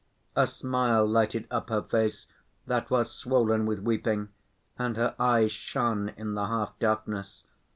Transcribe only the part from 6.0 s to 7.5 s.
in the half darkness.